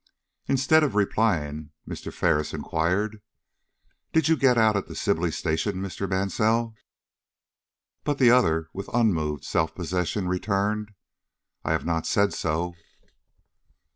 [0.47, 2.11] Instead of replying, Mr.
[2.11, 3.21] Ferris inquired:
[4.13, 6.09] "Did you get out at Sibley Station, Mr.
[6.09, 6.73] Mansell?"
[8.03, 10.89] But the other, with unmoved self possession, returned:
[11.63, 12.73] "I have not said so."